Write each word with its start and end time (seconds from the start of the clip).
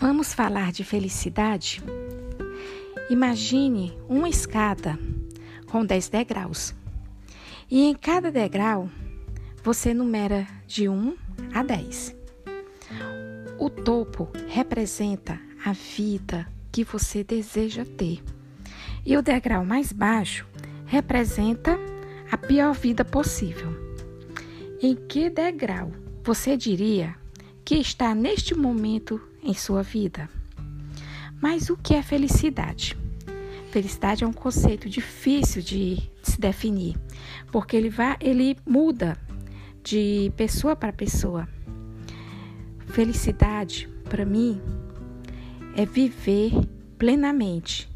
Vamos 0.00 0.32
falar 0.32 0.70
de 0.70 0.84
felicidade? 0.84 1.82
Imagine 3.10 3.98
uma 4.08 4.28
escada 4.28 4.96
com 5.66 5.84
10 5.84 6.08
degraus. 6.08 6.72
E 7.68 7.82
em 7.82 7.96
cada 7.96 8.30
degrau 8.30 8.88
você 9.60 9.92
numera 9.92 10.46
de 10.68 10.88
1 10.88 11.16
a 11.52 11.64
10. 11.64 12.14
O 13.58 13.68
topo 13.68 14.28
representa 14.46 15.40
a 15.64 15.72
vida 15.72 16.46
que 16.70 16.84
você 16.84 17.24
deseja 17.24 17.84
ter. 17.84 18.22
E 19.04 19.16
o 19.16 19.22
degrau 19.22 19.64
mais 19.64 19.92
baixo 19.92 20.46
representa 20.86 21.76
a 22.30 22.36
pior 22.38 22.72
vida 22.72 23.04
possível. 23.04 23.68
Em 24.80 24.94
que 24.94 25.28
degrau 25.28 25.90
você 26.22 26.56
diria 26.56 27.16
que 27.64 27.74
está 27.74 28.14
neste 28.14 28.54
momento 28.54 29.20
em 29.42 29.54
sua 29.54 29.82
vida? 29.82 30.28
Mas 31.40 31.70
o 31.70 31.76
que 31.76 31.94
é 31.94 32.02
felicidade? 32.02 32.96
Felicidade 33.70 34.24
é 34.24 34.26
um 34.26 34.32
conceito 34.32 34.88
difícil 34.88 35.62
de 35.62 36.10
se 36.22 36.40
definir, 36.40 36.96
porque 37.52 37.76
ele 37.76 37.90
vai, 37.90 38.16
ele 38.20 38.56
muda 38.66 39.16
de 39.82 40.32
pessoa 40.36 40.74
para 40.74 40.92
pessoa. 40.92 41.48
Felicidade, 42.86 43.88
para 44.08 44.24
mim, 44.24 44.60
é 45.76 45.84
viver 45.84 46.52
plenamente. 46.96 47.88